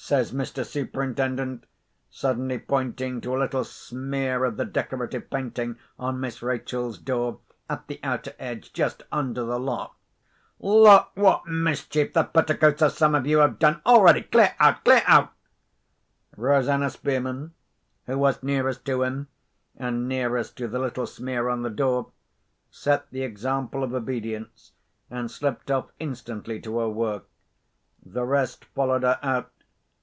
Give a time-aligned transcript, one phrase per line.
[0.00, 0.64] says Mr.
[0.64, 1.64] Superintendent,
[2.08, 7.88] suddenly pointing to a little smear of the decorative painting on Miss Rachel's door, at
[7.88, 9.96] the outer edge, just under the lock.
[10.60, 14.22] "Look what mischief the petticoats of some of you have done already.
[14.22, 14.84] Clear out!
[14.84, 15.32] clear out!"
[16.36, 17.52] Rosanna Spearman,
[18.06, 19.26] who was nearest to him,
[19.76, 22.12] and nearest to the little smear on the door,
[22.70, 24.72] set the example of obedience,
[25.10, 27.24] and slipped off instantly to her work.
[28.06, 29.50] The rest followed her out.